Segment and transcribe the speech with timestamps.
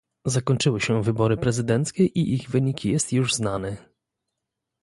[0.25, 3.77] Zakończyły się wybory prezydenckie i ich wynik jest już znany